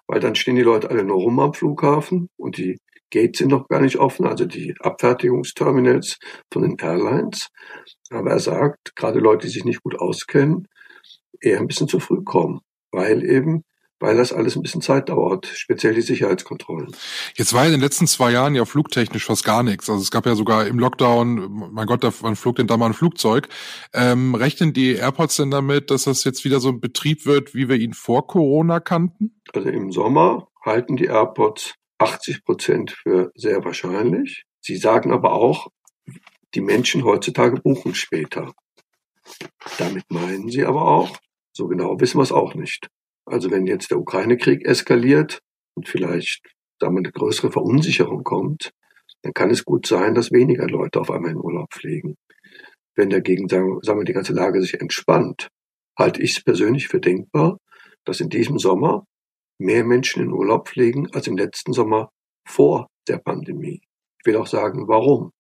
weil 0.07 0.21
dann 0.21 0.35
stehen 0.35 0.57
die 0.57 0.63
Leute 0.63 0.91
alle 0.91 1.05
nur 1.05 1.17
rum 1.17 1.41
am 1.41 1.55
Flughafen 1.55 2.29
und 2.37 2.59
die 2.59 2.79
Gates 3.11 3.39
sind 3.39 3.51
noch 3.51 3.69
gar 3.69 3.81
nicht 3.81 3.97
offen, 3.97 4.27
also 4.27 4.45
die 4.45 4.75
Abfertigungsterminals 4.81 6.19
von 6.53 6.63
den 6.63 6.77
Airlines. 6.79 7.49
Aber 8.11 8.31
er 8.31 8.41
sagt, 8.41 8.97
gerade 8.97 9.21
Leute, 9.21 9.47
die 9.47 9.53
sich 9.53 9.65
nicht 9.65 9.83
gut 9.83 9.99
auskennen, 9.99 10.69
eher 11.41 11.61
ein 11.61 11.69
bisschen 11.69 11.89
zu 11.89 12.01
früh 12.01 12.23
kommen, 12.25 12.61
weil 12.91 13.25
eben 13.25 13.63
weil 13.99 14.17
das 14.17 14.33
alles 14.33 14.57
ein 14.57 14.63
bisschen 14.63 14.83
Zeit 14.83 15.09
dauert, 15.09 15.47
speziell 15.47 15.95
die 15.95 16.03
Sicherheitskontrollen. 16.03 16.95
Jetzt 17.35 17.55
war 17.55 17.65
in 17.65 17.73
den 17.73 17.81
letzten 17.81 18.07
zwei 18.07 18.31
Jahren 18.31 18.55
ja 18.55 18.65
flugtechnisch 18.65 19.25
fast 19.25 19.45
gar 19.45 19.63
nichts. 19.63 19.89
Also 19.89 20.03
es 20.03 20.11
gab 20.11 20.27
ja 20.27 20.35
sogar 20.35 20.67
im 20.67 20.79
Lockdown, 20.79 21.71
mein 21.73 21.87
Gott, 21.87 22.05
man 22.23 22.37
flog 22.37 22.57
denn 22.57 22.67
da 22.67 22.77
mal 22.77 22.87
ein 22.87 22.95
Flugzeug. 22.95 23.49
Ähm, 23.95 24.35
rechnen 24.35 24.73
die 24.73 24.95
Airports 24.95 25.37
denn 25.37 25.51
damit, 25.51 25.91
dass 25.91 26.05
das 26.05 26.25
jetzt 26.25 26.45
wieder 26.45 26.61
so 26.61 26.69
ein 26.69 26.81
Betrieb 26.81 27.25
wird, 27.25 27.55
wie 27.55 27.69
wir 27.69 27.77
ihn 27.77 27.95
vor 27.95 28.27
Corona 28.27 28.81
kannten? 28.81 29.41
Also 29.55 29.69
im 29.69 29.91
Sommer 29.93 30.49
halten 30.65 30.97
die 30.97 31.07
Airports 31.07 31.75
80 31.99 32.45
Prozent 32.45 32.91
für 32.91 33.33
sehr 33.35 33.65
wahrscheinlich. 33.65 34.45
Sie 34.61 34.77
sagen 34.77 35.13
aber 35.13 35.33
auch, 35.33 35.69
die 36.55 36.61
Menschen 36.61 37.05
heutzutage 37.05 37.61
buchen 37.61 37.95
später. 37.95 38.53
Damit 39.79 40.05
meinen 40.11 40.51
sie 40.51 40.65
aber 40.65 40.87
auch, 40.87 41.17
so 41.53 41.67
genau 41.69 41.99
wissen 42.01 42.19
wir 42.19 42.23
es 42.23 42.33
auch 42.33 42.55
nicht. 42.55 42.89
Also 43.27 43.51
wenn 43.51 43.67
jetzt 43.67 43.91
der 43.91 43.99
Ukraine-Krieg 43.99 44.65
eskaliert 44.65 45.41
und 45.75 45.89
vielleicht 45.89 46.43
sagen 46.81 46.99
eine 46.99 47.11
größere 47.11 47.51
Verunsicherung 47.51 48.23
kommt, 48.23 48.71
dann 49.23 49.35
kann 49.35 49.51
es 49.51 49.65
gut 49.65 49.87
sein, 49.87 50.15
dass 50.15 50.31
weniger 50.31 50.69
Leute 50.69 51.01
auf 51.01 51.11
einmal 51.11 51.33
in 51.33 51.39
Urlaub 51.39 51.73
fliegen. 51.75 52.17
Wenn 52.95 53.11
dagegen, 53.11 53.49
sagen 53.49 53.81
wir, 53.83 54.05
die 54.05 54.13
ganze 54.13 54.33
Lage 54.33 54.61
sich 54.63 54.81
entspannt, 54.81 55.49
halte 55.99 56.23
ich 56.23 56.37
es 56.37 56.45
persönlich 56.45 56.89
für 56.89 57.01
denkbar, 57.01 57.59
dass 58.05 58.21
in 58.21 58.29
diesem 58.29 58.59
Sommer 58.59 59.05
mehr 59.59 59.85
Menschen 59.85 60.23
in 60.23 60.33
Urlaub 60.33 60.69
fliegen 60.69 61.11
als 61.13 61.27
im 61.27 61.37
letzten 61.37 61.73
Sommer 61.73 62.11
vor 62.47 62.89
der 63.09 63.19
Pandemie. 63.19 63.81
Ich 64.21 64.27
will 64.27 64.37
auch 64.37 64.47
sagen, 64.47 64.87
warum. 64.87 65.33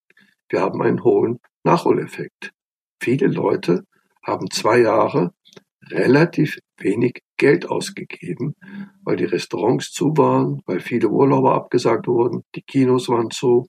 Wir 0.48 0.60
haben 0.60 0.82
einen 0.82 1.04
hohen 1.04 1.38
Nachholeffekt. 1.64 2.50
Viele 3.02 3.26
Leute 3.26 3.84
haben 4.22 4.50
zwei 4.50 4.78
Jahre 4.80 5.32
relativ 5.90 6.58
wenig 6.78 7.20
Geld 7.36 7.68
ausgegeben, 7.68 8.54
weil 9.02 9.16
die 9.16 9.24
Restaurants 9.24 9.90
zu 9.90 10.16
waren, 10.16 10.62
weil 10.66 10.80
viele 10.80 11.08
Urlauber 11.08 11.54
abgesagt 11.54 12.06
wurden, 12.06 12.42
die 12.54 12.62
Kinos 12.62 13.08
waren 13.08 13.30
zu, 13.30 13.66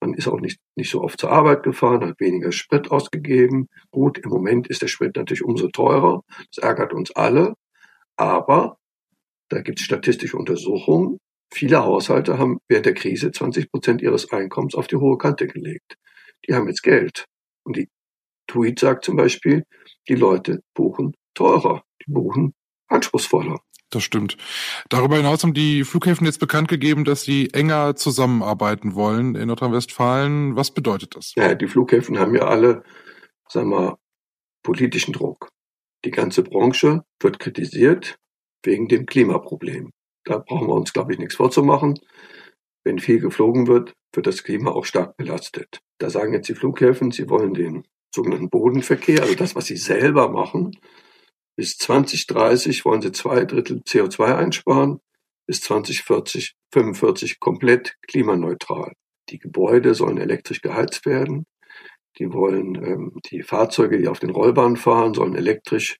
man 0.00 0.14
ist 0.14 0.28
auch 0.28 0.40
nicht, 0.40 0.60
nicht 0.76 0.90
so 0.90 1.02
oft 1.02 1.20
zur 1.20 1.30
Arbeit 1.30 1.62
gefahren, 1.62 2.04
hat 2.04 2.20
weniger 2.20 2.52
Sprit 2.52 2.90
ausgegeben. 2.90 3.68
Gut, 3.90 4.18
im 4.18 4.30
Moment 4.30 4.68
ist 4.68 4.82
der 4.82 4.88
Sprit 4.88 5.16
natürlich 5.16 5.44
umso 5.44 5.68
teurer, 5.68 6.22
das 6.52 6.62
ärgert 6.62 6.92
uns 6.92 7.10
alle, 7.10 7.54
aber 8.16 8.76
da 9.48 9.60
gibt 9.62 9.80
es 9.80 9.86
statistische 9.86 10.36
Untersuchungen. 10.36 11.18
Viele 11.52 11.82
Haushalte 11.82 12.38
haben 12.38 12.58
während 12.68 12.86
der 12.86 12.94
Krise 12.94 13.32
20 13.32 13.70
Prozent 13.70 14.02
ihres 14.02 14.30
Einkommens 14.30 14.74
auf 14.74 14.86
die 14.86 14.96
hohe 14.96 15.16
Kante 15.16 15.46
gelegt. 15.46 15.96
Die 16.46 16.54
haben 16.54 16.68
jetzt 16.68 16.82
Geld. 16.82 17.24
Und 17.64 17.76
die 17.76 17.88
Tweet 18.46 18.78
sagt 18.78 19.04
zum 19.04 19.16
Beispiel, 19.16 19.64
die 20.08 20.14
Leute 20.14 20.60
buchen 20.74 21.14
teurer, 21.38 21.82
die 22.02 22.12
buchen 22.12 22.54
anspruchsvoller. 22.88 23.60
Das 23.90 24.02
stimmt. 24.02 24.36
Darüber 24.90 25.16
hinaus 25.16 25.42
haben 25.42 25.54
die 25.54 25.84
Flughäfen 25.84 26.26
jetzt 26.26 26.40
bekannt 26.40 26.68
gegeben, 26.68 27.04
dass 27.04 27.22
sie 27.22 27.48
enger 27.54 27.96
zusammenarbeiten 27.96 28.94
wollen 28.94 29.34
in 29.34 29.48
Nordrhein-Westfalen. 29.48 30.56
Was 30.56 30.72
bedeutet 30.72 31.16
das? 31.16 31.34
Ja, 31.36 31.54
die 31.54 31.68
Flughäfen 31.68 32.18
haben 32.18 32.34
ja 32.34 32.42
alle, 32.42 32.82
sagen 33.48 33.70
wir, 33.70 33.98
politischen 34.62 35.14
Druck. 35.14 35.48
Die 36.04 36.10
ganze 36.10 36.42
Branche 36.42 37.04
wird 37.20 37.38
kritisiert 37.38 38.18
wegen 38.62 38.88
dem 38.88 39.06
Klimaproblem. 39.06 39.90
Da 40.24 40.38
brauchen 40.38 40.66
wir 40.66 40.74
uns, 40.74 40.92
glaube 40.92 41.12
ich, 41.12 41.18
nichts 41.18 41.36
vorzumachen. 41.36 41.98
Wenn 42.84 42.98
viel 42.98 43.20
geflogen 43.20 43.66
wird, 43.66 43.94
wird 44.12 44.26
das 44.26 44.44
Klima 44.44 44.70
auch 44.72 44.84
stark 44.84 45.16
belastet. 45.16 45.80
Da 45.98 46.10
sagen 46.10 46.34
jetzt 46.34 46.48
die 46.48 46.54
Flughäfen, 46.54 47.10
sie 47.10 47.30
wollen 47.30 47.54
den 47.54 47.84
sogenannten 48.14 48.50
Bodenverkehr, 48.50 49.22
also 49.22 49.34
das, 49.34 49.54
was 49.54 49.66
sie 49.66 49.76
selber 49.76 50.28
machen, 50.28 50.72
bis 51.58 51.76
2030 51.76 52.84
wollen 52.84 53.02
sie 53.02 53.10
zwei 53.10 53.44
Drittel 53.44 53.78
CO2 53.78 54.36
einsparen, 54.36 55.00
bis 55.44 55.60
2040, 55.62 56.54
45 56.72 57.40
komplett 57.40 57.96
klimaneutral. 58.06 58.92
Die 59.30 59.40
Gebäude 59.40 59.94
sollen 59.94 60.18
elektrisch 60.18 60.62
geheizt 60.62 61.04
werden. 61.04 61.46
Die 62.16 62.32
wollen, 62.32 62.76
ähm, 62.76 63.12
die 63.32 63.42
Fahrzeuge, 63.42 63.98
die 63.98 64.06
auf 64.06 64.20
den 64.20 64.30
Rollbahnen 64.30 64.76
fahren, 64.76 65.14
sollen 65.14 65.34
elektrisch 65.34 65.98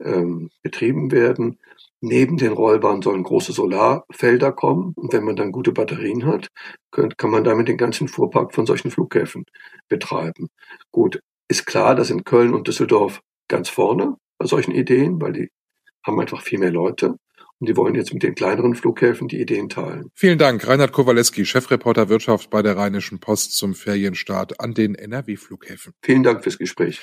ähm, 0.00 0.50
betrieben 0.62 1.12
werden. 1.12 1.60
Neben 2.00 2.36
den 2.36 2.50
Rollbahnen 2.50 3.02
sollen 3.02 3.22
große 3.22 3.52
Solarfelder 3.52 4.50
kommen. 4.50 4.94
Und 4.96 5.12
wenn 5.12 5.22
man 5.22 5.36
dann 5.36 5.52
gute 5.52 5.70
Batterien 5.70 6.26
hat, 6.26 6.48
könnt, 6.90 7.18
kann 7.18 7.30
man 7.30 7.44
damit 7.44 7.68
den 7.68 7.78
ganzen 7.78 8.08
Fuhrpark 8.08 8.52
von 8.52 8.66
solchen 8.66 8.90
Flughäfen 8.90 9.44
betreiben. 9.88 10.48
Gut, 10.90 11.20
ist 11.46 11.66
klar, 11.66 11.94
dass 11.94 12.10
in 12.10 12.24
Köln 12.24 12.52
und 12.52 12.66
Düsseldorf 12.66 13.20
ganz 13.46 13.68
vorne 13.68 14.16
bei 14.42 14.48
solchen 14.48 14.72
Ideen, 14.72 15.20
weil 15.20 15.32
die 15.32 15.50
haben 16.04 16.18
einfach 16.18 16.42
viel 16.42 16.58
mehr 16.58 16.72
Leute. 16.72 17.16
Und 17.62 17.68
die 17.68 17.76
wollen 17.76 17.94
jetzt 17.94 18.12
mit 18.12 18.24
den 18.24 18.34
kleineren 18.34 18.74
Flughäfen 18.74 19.28
die 19.28 19.40
Ideen 19.40 19.68
teilen. 19.68 20.10
Vielen 20.16 20.36
Dank, 20.36 20.66
Reinhard 20.66 20.90
Kowaleski, 20.90 21.46
Chefreporter 21.46 22.08
Wirtschaft 22.08 22.50
bei 22.50 22.60
der 22.60 22.76
Rheinischen 22.76 23.20
Post 23.20 23.56
zum 23.56 23.76
Ferienstart 23.76 24.58
an 24.58 24.74
den 24.74 24.96
NRW-Flughäfen. 24.96 25.92
Vielen 26.02 26.24
Dank 26.24 26.42
fürs 26.42 26.58
Gespräch. 26.58 26.98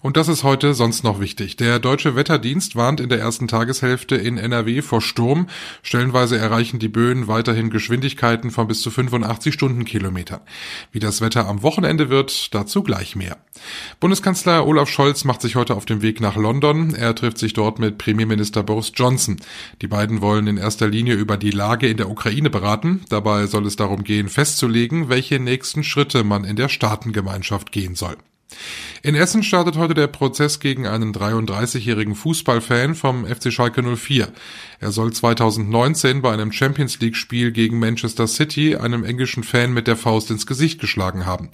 Und 0.00 0.16
das 0.16 0.28
ist 0.28 0.44
heute 0.44 0.72
sonst 0.72 1.04
noch 1.04 1.20
wichtig. 1.20 1.56
Der 1.56 1.78
Deutsche 1.78 2.16
Wetterdienst 2.16 2.74
warnt 2.74 3.00
in 3.00 3.10
der 3.10 3.18
ersten 3.18 3.48
Tageshälfte 3.48 4.16
in 4.16 4.38
NRW 4.38 4.80
vor 4.80 5.02
Sturm. 5.02 5.46
Stellenweise 5.82 6.38
erreichen 6.38 6.78
die 6.78 6.88
Böen 6.88 7.28
weiterhin 7.28 7.68
Geschwindigkeiten 7.68 8.50
von 8.50 8.66
bis 8.66 8.80
zu 8.80 8.90
85 8.90 9.52
Stundenkilometern. 9.52 10.40
Wie 10.90 11.00
das 11.00 11.20
Wetter 11.20 11.46
am 11.46 11.62
Wochenende 11.62 12.08
wird, 12.08 12.54
dazu 12.54 12.82
gleich 12.82 13.14
mehr. 13.14 13.36
Bundeskanzler 14.00 14.66
Olaf 14.66 14.88
Scholz 14.88 15.24
macht 15.24 15.42
sich 15.42 15.54
heute 15.54 15.74
auf 15.74 15.84
den 15.84 16.00
Weg 16.00 16.22
nach 16.22 16.36
London. 16.36 16.94
Er 16.94 17.14
trifft 17.14 17.36
sich 17.36 17.52
dort 17.52 17.78
mit 17.78 17.98
Premierminister 17.98 18.62
Boris 18.62 18.92
Johnson. 18.94 19.36
Die 19.82 19.97
beiden 19.98 20.20
wollen 20.20 20.46
in 20.46 20.58
erster 20.58 20.86
Linie 20.86 21.14
über 21.14 21.36
die 21.36 21.50
Lage 21.50 21.88
in 21.88 21.96
der 21.96 22.08
Ukraine 22.08 22.50
beraten. 22.50 23.00
Dabei 23.08 23.46
soll 23.46 23.66
es 23.66 23.74
darum 23.74 24.04
gehen, 24.04 24.28
festzulegen, 24.28 25.08
welche 25.08 25.40
nächsten 25.40 25.82
Schritte 25.82 26.22
man 26.22 26.44
in 26.44 26.54
der 26.54 26.68
Staatengemeinschaft 26.68 27.72
gehen 27.72 27.96
soll. 27.96 28.16
In 29.00 29.14
Essen 29.14 29.44
startet 29.44 29.76
heute 29.76 29.94
der 29.94 30.08
Prozess 30.08 30.58
gegen 30.58 30.88
einen 30.88 31.14
33-jährigen 31.14 32.16
Fußballfan 32.16 32.96
vom 32.96 33.26
FC 33.26 33.52
Schalke 33.52 33.82
04. 33.96 34.32
Er 34.80 34.90
soll 34.90 35.12
2019 35.12 36.20
bei 36.20 36.32
einem 36.32 36.50
Champions 36.50 36.98
League 36.98 37.14
Spiel 37.14 37.52
gegen 37.52 37.78
Manchester 37.78 38.26
City 38.26 38.74
einem 38.74 39.04
englischen 39.04 39.44
Fan 39.44 39.72
mit 39.72 39.86
der 39.86 39.96
Faust 39.96 40.32
ins 40.32 40.46
Gesicht 40.46 40.80
geschlagen 40.80 41.26
haben. 41.26 41.50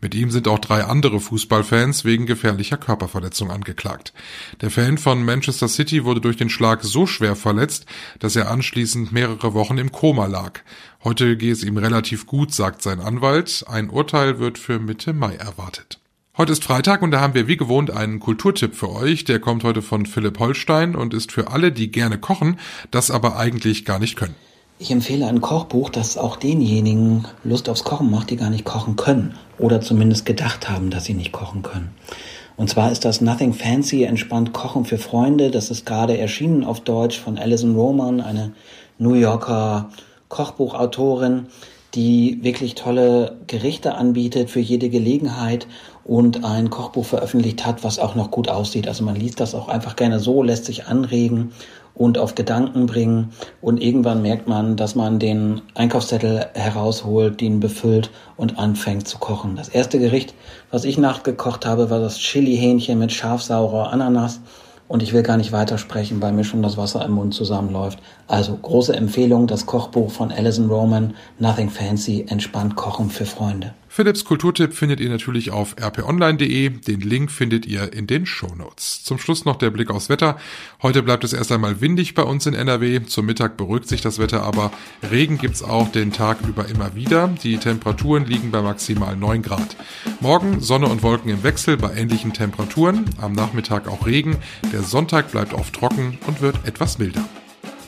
Mit 0.00 0.14
ihm 0.14 0.30
sind 0.30 0.46
auch 0.46 0.60
drei 0.60 0.84
andere 0.84 1.18
Fußballfans 1.18 2.04
wegen 2.04 2.26
gefährlicher 2.26 2.76
Körperverletzung 2.76 3.50
angeklagt. 3.50 4.12
Der 4.60 4.70
Fan 4.70 4.96
von 4.96 5.24
Manchester 5.24 5.66
City 5.66 6.04
wurde 6.04 6.20
durch 6.20 6.36
den 6.36 6.50
Schlag 6.50 6.84
so 6.84 7.06
schwer 7.06 7.34
verletzt, 7.34 7.86
dass 8.20 8.36
er 8.36 8.50
anschließend 8.52 9.10
mehrere 9.10 9.52
Wochen 9.52 9.78
im 9.78 9.90
Koma 9.90 10.26
lag. 10.26 10.60
Heute 11.02 11.36
gehe 11.36 11.52
es 11.52 11.64
ihm 11.64 11.76
relativ 11.76 12.26
gut, 12.26 12.54
sagt 12.54 12.82
sein 12.82 13.00
Anwalt. 13.00 13.64
Ein 13.66 13.90
Urteil 13.90 14.38
wird 14.38 14.58
für 14.58 14.78
Mitte 14.78 15.12
Mai 15.12 15.34
erwartet. 15.34 15.98
Heute 16.36 16.50
ist 16.50 16.64
Freitag 16.64 17.02
und 17.02 17.12
da 17.12 17.20
haben 17.20 17.34
wir 17.34 17.46
wie 17.46 17.56
gewohnt 17.56 17.92
einen 17.92 18.18
Kulturtipp 18.18 18.74
für 18.74 18.90
euch. 18.90 19.22
Der 19.22 19.38
kommt 19.38 19.62
heute 19.62 19.82
von 19.82 20.04
Philipp 20.04 20.40
Holstein 20.40 20.96
und 20.96 21.14
ist 21.14 21.30
für 21.30 21.52
alle, 21.52 21.70
die 21.70 21.92
gerne 21.92 22.18
kochen, 22.18 22.58
das 22.90 23.12
aber 23.12 23.36
eigentlich 23.36 23.84
gar 23.84 24.00
nicht 24.00 24.16
können. 24.16 24.34
Ich 24.80 24.90
empfehle 24.90 25.28
ein 25.28 25.40
Kochbuch, 25.40 25.90
das 25.90 26.18
auch 26.18 26.34
denjenigen 26.34 27.24
Lust 27.44 27.68
aufs 27.68 27.84
Kochen 27.84 28.10
macht, 28.10 28.30
die 28.30 28.36
gar 28.36 28.50
nicht 28.50 28.64
kochen 28.64 28.96
können 28.96 29.36
oder 29.58 29.80
zumindest 29.80 30.26
gedacht 30.26 30.68
haben, 30.68 30.90
dass 30.90 31.04
sie 31.04 31.14
nicht 31.14 31.30
kochen 31.30 31.62
können. 31.62 31.94
Und 32.56 32.68
zwar 32.68 32.90
ist 32.90 33.04
das 33.04 33.20
Nothing 33.20 33.54
Fancy, 33.54 34.02
entspannt 34.02 34.52
Kochen 34.52 34.84
für 34.84 34.98
Freunde. 34.98 35.52
Das 35.52 35.70
ist 35.70 35.86
gerade 35.86 36.18
erschienen 36.18 36.64
auf 36.64 36.80
Deutsch 36.80 37.20
von 37.20 37.38
Alison 37.38 37.76
Roman, 37.76 38.20
eine 38.20 38.50
New 38.98 39.14
Yorker 39.14 39.90
Kochbuchautorin, 40.30 41.46
die 41.94 42.38
wirklich 42.42 42.74
tolle 42.74 43.36
Gerichte 43.46 43.94
anbietet 43.94 44.50
für 44.50 44.60
jede 44.60 44.88
Gelegenheit 44.88 45.66
und 46.04 46.44
ein 46.44 46.70
Kochbuch 46.70 47.04
veröffentlicht 47.04 47.64
hat, 47.64 47.84
was 47.84 47.98
auch 47.98 48.14
noch 48.14 48.30
gut 48.30 48.48
aussieht. 48.48 48.88
Also 48.88 49.04
man 49.04 49.16
liest 49.16 49.40
das 49.40 49.54
auch 49.54 49.68
einfach 49.68 49.96
gerne 49.96 50.20
so, 50.20 50.42
lässt 50.42 50.64
sich 50.66 50.86
anregen 50.86 51.52
und 51.94 52.18
auf 52.18 52.34
Gedanken 52.34 52.86
bringen 52.86 53.30
und 53.60 53.80
irgendwann 53.80 54.20
merkt 54.20 54.48
man, 54.48 54.76
dass 54.76 54.94
man 54.96 55.18
den 55.20 55.62
Einkaufszettel 55.74 56.46
herausholt, 56.54 57.40
den 57.40 57.60
befüllt 57.60 58.10
und 58.36 58.58
anfängt 58.58 59.06
zu 59.06 59.18
kochen. 59.18 59.54
Das 59.56 59.68
erste 59.68 60.00
Gericht, 60.00 60.34
was 60.70 60.84
ich 60.84 60.98
nachgekocht 60.98 61.64
habe, 61.64 61.90
war 61.90 62.00
das 62.00 62.18
Chili-Hähnchen 62.18 62.98
mit 62.98 63.12
scharfsaurer 63.12 63.92
Ananas 63.92 64.40
und 64.88 65.02
ich 65.02 65.12
will 65.12 65.22
gar 65.22 65.36
nicht 65.36 65.52
weitersprechen, 65.52 66.20
weil 66.20 66.32
mir 66.32 66.44
schon 66.44 66.62
das 66.62 66.76
Wasser 66.76 67.04
im 67.04 67.12
Mund 67.12 67.34
zusammenläuft. 67.34 67.98
Also 68.26 68.56
große 68.56 68.94
Empfehlung, 68.94 69.46
das 69.46 69.66
Kochbuch 69.66 70.10
von 70.10 70.30
Alison 70.30 70.68
Roman, 70.70 71.14
Nothing 71.38 71.70
Fancy, 71.70 72.26
entspannt 72.28 72.76
kochen 72.76 73.10
für 73.10 73.26
Freunde. 73.26 73.72
Philips 73.94 74.24
Kulturtipp 74.24 74.74
findet 74.74 74.98
ihr 74.98 75.08
natürlich 75.08 75.52
auf 75.52 75.76
rponline.de. 75.80 76.68
Den 76.68 77.00
Link 77.00 77.30
findet 77.30 77.64
ihr 77.64 77.92
in 77.92 78.08
den 78.08 78.26
Shownotes. 78.26 79.04
Zum 79.04 79.18
Schluss 79.18 79.44
noch 79.44 79.54
der 79.54 79.70
Blick 79.70 79.88
aufs 79.88 80.08
Wetter. 80.08 80.36
Heute 80.82 81.04
bleibt 81.04 81.22
es 81.22 81.32
erst 81.32 81.52
einmal 81.52 81.80
windig 81.80 82.14
bei 82.14 82.24
uns 82.24 82.44
in 82.46 82.54
NRW. 82.54 83.04
Zum 83.04 83.26
Mittag 83.26 83.56
beruhigt 83.56 83.86
sich 83.86 84.00
das 84.00 84.18
Wetter 84.18 84.42
aber. 84.42 84.72
Regen 85.08 85.38
gibt's 85.38 85.62
auch 85.62 85.92
den 85.92 86.10
Tag 86.10 86.38
über 86.40 86.68
immer 86.68 86.96
wieder. 86.96 87.28
Die 87.44 87.56
Temperaturen 87.56 88.24
liegen 88.24 88.50
bei 88.50 88.62
maximal 88.62 89.14
9 89.14 89.42
Grad. 89.42 89.76
Morgen 90.18 90.58
Sonne 90.58 90.88
und 90.88 91.04
Wolken 91.04 91.30
im 91.30 91.44
Wechsel 91.44 91.76
bei 91.76 91.94
ähnlichen 91.94 92.32
Temperaturen. 92.32 93.04
Am 93.20 93.32
Nachmittag 93.32 93.86
auch 93.86 94.06
Regen. 94.06 94.38
Der 94.72 94.82
Sonntag 94.82 95.30
bleibt 95.30 95.54
oft 95.54 95.72
trocken 95.72 96.18
und 96.26 96.40
wird 96.40 96.56
etwas 96.66 96.98
milder. 96.98 97.24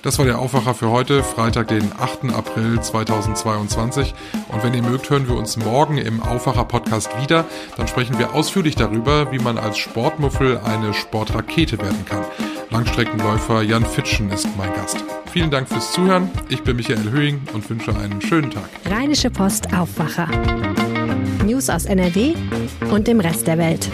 Das 0.07 0.21
war 0.21 0.25
der 0.25 0.39
Aufwacher 0.39 0.73
für 0.73 0.91
heute, 0.91 1.25
Freitag, 1.25 1.67
den 1.67 1.91
8. 1.99 2.33
April 2.33 2.81
2022. 2.81 4.15
Und 4.47 4.63
wenn 4.63 4.73
ihr 4.73 4.83
mögt, 4.85 5.11
hören 5.11 5.27
wir 5.27 5.35
uns 5.35 5.57
morgen 5.57 5.99
im 5.99 6.23
Aufwacher-Podcast 6.23 7.21
wieder. 7.21 7.45
Dann 7.77 7.89
sprechen 7.89 8.17
wir 8.17 8.33
ausführlich 8.33 8.77
darüber, 8.77 9.33
wie 9.33 9.41
man 9.41 9.59
als 9.59 9.79
Sportmuffel 9.79 10.61
eine 10.65 10.95
Sportrakete 10.95 11.79
werden 11.79 12.05
kann. 12.05 12.23
Langstreckenläufer 12.71 13.63
Jan 13.63 13.85
Fitschen 13.85 14.31
ist 14.31 14.47
mein 14.57 14.73
Gast. 14.75 15.03
Vielen 15.33 15.51
Dank 15.51 15.69
fürs 15.69 15.91
Zuhören. 15.91 16.31
Ich 16.51 16.63
bin 16.63 16.77
Michael 16.77 17.11
Höhing 17.11 17.43
und 17.53 17.69
wünsche 17.69 17.91
einen 17.97 18.23
schönen 18.23 18.53
Tag. 18.53 18.69
Rheinische 18.89 19.31
Post 19.31 19.75
Aufwacher. 19.75 20.29
News 21.45 21.69
aus 21.69 21.85
NRW 21.85 22.35
und 22.93 23.09
dem 23.09 23.19
Rest 23.19 23.49
der 23.49 23.59
Welt. 23.59 23.91